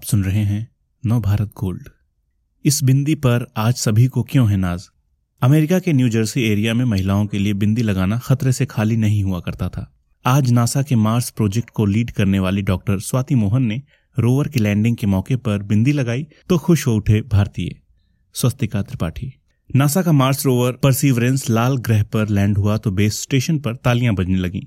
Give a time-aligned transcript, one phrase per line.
[0.00, 0.68] आप सुन रहे हैं
[1.06, 1.88] नव भारत गोल्ड।
[2.64, 4.86] इस बिंदी पर आज सभी को क्यों है नाज?
[5.42, 9.22] अमेरिका के न्यू जर्सी एरिया में महिलाओं के लिए बिंदी लगाना खतरे से खाली नहीं
[9.24, 9.94] हुआ करता था।
[10.24, 13.82] आज नासा के मार्स प्रोजेक्ट को लीड करने वाली डॉक्टर स्वाति मोहन ने
[14.18, 17.70] रोवर की लैंडिंग के मौके पर बिंदी लगाई तो खुश हो उठे भारतीय।
[18.34, 19.32] स्वस्तिका त्रिपाठी।
[19.76, 24.14] नासा का मार्स रोवर परसिवरेंस लाल ग्रह पर लैंड हुआ तो बेस स्टेशन पर तालियाँ
[24.14, 24.66] बजने लगी।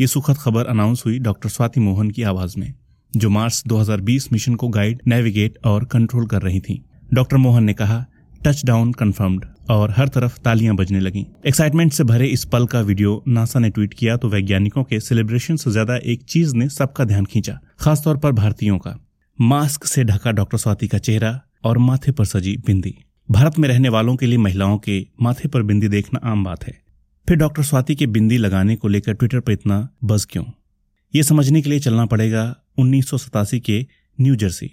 [0.00, 2.72] ये सुखद खबर अनाउंस हुई डॉक्टर स्वाति मोहन की आवाज़ में।
[3.16, 6.82] जो मार्च 2020 मिशन को गाइड नेविगेट और कंट्रोल कर रही थी।
[7.14, 8.04] डॉक्टर मोहन ने कहा
[8.46, 12.80] टच डाउन कन्फर्म्ड और हर तरफ़ तालियाँ बजने लगी। एक्साइटमेंट से भरे इस पल का
[12.80, 17.04] वीडियो नासा ने ट्वीट किया तो वैज्ञानिकों के सेलिब्रेशन से ज़्यादा एक चीज़ ने सबका
[17.04, 18.98] ध्यान खींचा, खासतौर पर भारतीयों का।
[19.38, 22.94] मास्क से ढका डॉक्टर स्वाति का चेहरा और माथे पर सजी बिंदी।
[23.28, 26.72] भारत में रहने वालों के लिए महिलाओं के माथे पर बिंदी देखना आम बात है।
[27.28, 30.44] फिर डॉक्टर स्वाति के बिंदी लगाने को लेकर ट्विटर पर इतना बज क्यों?
[31.14, 33.86] ये समझने के लिए चलना पड़ेगा उन्नीस सौ सतासी के
[34.20, 34.70] न्यू जर्सी।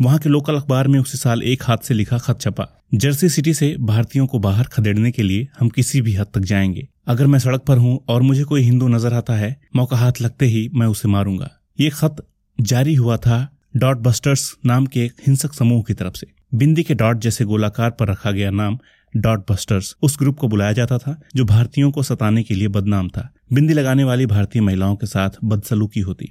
[0.00, 3.54] वहाँ के लोकल अखबार में उसी साल एक हाथ से लिखा खत छपा। जर्सी सिटी
[3.54, 7.38] से भारतीयों को बाहर खदेड़ने के लिए हम किसी भी हद तक जाएँगे। अगर मैं
[7.38, 10.86] सड़क पर हूँ और मुझे कोई हिंदू नज़र आता है, मौका हाथ लगते ही मैं
[10.86, 11.50] उसे मारूँगा।
[11.80, 12.26] ये खत
[12.60, 16.94] जारी हुआ था डॉट बस्टर्स नाम के एक हिंसक समूह की तरफ़ से। बिंदी के
[16.94, 18.78] डॉट जैसे गोलाकार पर रखा गया नाम
[19.16, 23.08] डॉट बस्टर्स उस ग्रुप को बुलाया जाता था, जो भारतीयों को सताने के लिए बदनाम
[23.08, 26.30] था। बिंदी लगाने वाली भारतीय महिलाओं के साथ बदसलूकी होती।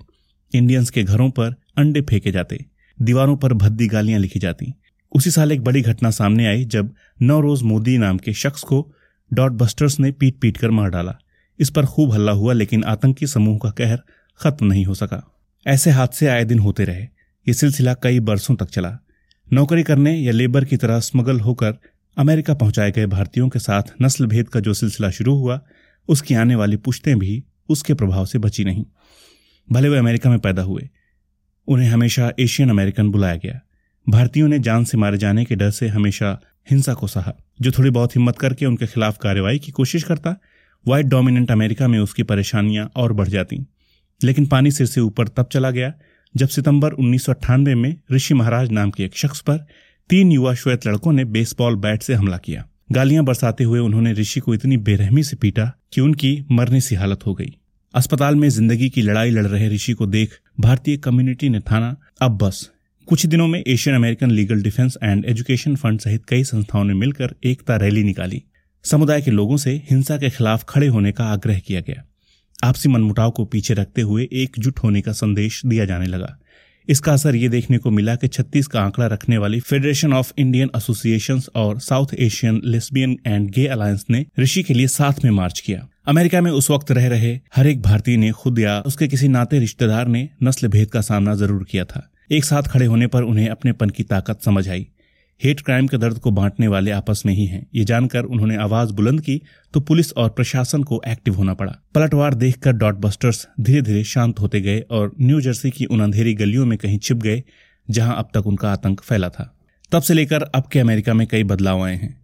[0.56, 2.66] इंडियंस के घरों पर अंडे फेंके जाते।
[3.02, 4.74] दीवारों पर भद्दी गालियाँ लिखी जाती।
[5.12, 8.94] उसी साल एक बड़ी घटना सामने आई, जब नवरोज मोदी नाम के शख्स को
[9.34, 11.16] डॉट बस्टर्स ने पीट पीट कर मार डाला।
[11.60, 14.00] इस पर खूब हल्ला हुआ, लेकिन आतंकी समूह का कहर
[14.40, 15.32] खत्म नहीं हो सका।
[15.68, 17.04] ऐसे हादसे आए दिन होते रहे।
[17.48, 18.98] ये सिलसिला कई बरसों तक चला।
[19.54, 21.78] नौकरी करने या लेबर की तरह स्मगल होकर
[22.18, 25.62] अमेरिका पहुँचाए गए भारतीयों के साथ नस्ल भेद का जो सिलसिला शुरू हुआ,
[26.08, 28.86] उसकी आने वाली पुश्तें भी उसके प्रभाव से बची नहीं।
[29.72, 30.90] भले वे अमेरिका में पैदा हुए,
[31.68, 33.60] उन्हें हमेशा एशियन अमेरिकन बुलाया गया।
[34.10, 36.40] भारतीयों ने जान से मारे जाने के डर से हमेशा
[36.72, 40.36] हिंसा को सहा, जो थोड़ी बहुत हिम्मत करके उनके खिलाफ कार्रवाई की कोशिश करता
[40.88, 43.66] व्हाइट डोमिनेंट अमेरिका में उसकी परेशानियाँ और बढ़ जाती।
[44.24, 45.94] लेकिन पानी सिर से ऊपर तब चला गया,
[46.36, 49.66] जब सितंबर उन्नीस सौ अट्ठानबे में ऋषि महाराज नाम के एक शख्स पर
[50.10, 54.40] तीन युवा श्वेत लड़कों ने बेसबॉल बैट से हमला किया। गालियाँ बरसाते हुए उन्होंने ऋषि
[54.40, 57.54] को इतनी बेरहमी से पीटा कि उनकी मरने सी हालत हो गई।
[57.94, 62.38] अस्पताल में ज़िंदगी की लड़ाई लड़ रहे ऋषि को देख भारतीय कम्युनिटी ने थाना, अब
[62.38, 62.70] बस।
[63.08, 67.36] कुछ दिनों में Asian American legal defence and education fund सहित कई संस्थाओं ने मिलकर
[67.44, 68.44] एकता रैली निकाली।
[68.86, 72.04] समुदाय के लोगों से हिंसा के खिलाफ खड़े होने का आग्रह किया गया।
[72.64, 76.38] आपसी मनमुटाव को पीछे रखते हुए एकजुट होने का संदेश दिया जाने लगा।
[76.90, 80.70] इसका असर ये देखने को मिला कि 36 का आंकड़ा रखने वाली फेडरेशन ऑफ़ इंडियन
[80.78, 85.60] एसोसिएशन और south Asian lesbian and gay alliance ने ऋषि के लिए साथ में मार्च
[85.60, 89.28] किया। अमेरिका में उस वक्त रह रहे हर एक भारतीय ने खुद या उसके किसी
[89.28, 93.24] नाते रिश्तेदार ने नस्ल भेद का सामना ज़रूर किया था। एक साथ खड़े होने पर
[93.24, 94.88] उन्हें अपने पन की ताकत समझ आई।
[95.42, 98.92] हेट क्राइम के दर्द को बांटने वाले आपस में ही हैं। ये जानकर उन्होंने आवाज़
[98.94, 99.42] बुलंद की
[99.74, 104.40] तो पुलिस और प्रशासन को एक्टिव होना पड़ा। पलटवार देखकर डॉट बस्टर्स धीरे धीरे शांत
[104.40, 107.44] होते गए और न्यू जर्सी की उन अंधेरी गलियों में कहीं छिप गए,
[107.88, 109.54] जहाँ अब तक उनका आतंक फैला था।
[109.92, 112.16] तब से लेकर अब के अमेरिका में कई बदलाव आए हैं।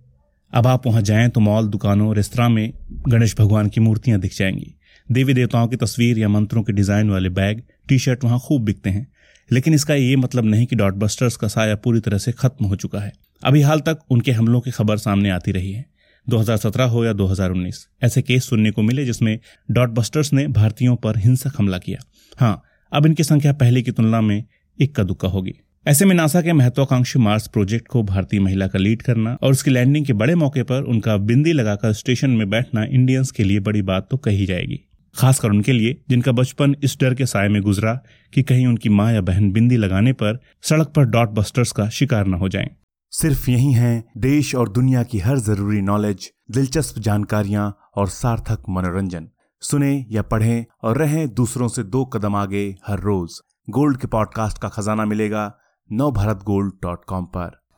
[0.53, 2.73] अब आप वहाँ जाएँ तो मॉल, दुकानों, रेस्तरा में
[3.07, 4.75] गणेश भगवान की मूर्तियाँ दिख जाएँगी।
[5.09, 8.89] देवी देवताओं की तस्वीर या मंत्रों के डिज़ाइन वाले बैग टी शर्ट वहाँ खूब बिकते
[8.89, 9.07] हैं।
[9.51, 12.75] लेकिन इसका ये मतलब नहीं कि डॉट बस्टर्स का साया पूरी तरह से खत्म हो
[12.75, 13.11] चुका है।
[13.43, 15.85] अभी हाल तक उनके हमलों की खबर सामने आती रही है।
[16.29, 19.39] 2017 हो या 2019 ऐसे केस सुनने को मिले जिसमें
[19.71, 21.99] डॉट बस्टर्स ने भारतीयों पर हिंसक हमला किया।
[22.37, 22.61] हाँ
[22.93, 24.43] अब इनकी संख्या पहले की तुलना में
[24.79, 25.53] इक्का दुक्का होगी।
[25.87, 29.71] ऐसे में नासा के महत्वाकांक्षी मार्स प्रोजेक्ट को भारतीय महिला का लीड करना और उसकी
[29.71, 33.81] लैंडिंग के बड़े मौके पर उनका बिंदी लगाकर स्टेशन में बैठना इंडियंस के लिए बड़ी
[33.81, 37.93] बात तो कही जाएगी। खासकर उनके लिए, जिनका बचपन इस डर के साय में गुजरा
[38.33, 42.27] कि कहीं उनकी माँ या बहन बिंदी लगाने पर सड़क पर डॉट बस्टर्स का शिकार
[42.27, 42.69] न हो जाएँ।
[43.11, 49.27] सिर्फ़ यही है देश और दुनिया की हर ज़रूरी नॉलेज, दिलचस्प जानकारियाँ और सार्थक मनोरंजन।
[49.61, 53.39] सुने या पढ़ें और रहें दूसरों से दो कदम आगे हर रोज।
[53.69, 55.55] गोल्ड के पॉडकास्ट का खजाना मिलेगा
[55.91, 57.68] नव भारत गोल्ड डॉट कॉम पर।